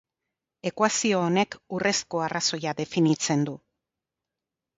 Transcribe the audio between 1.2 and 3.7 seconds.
honek urrezko arrazoia definitzen du.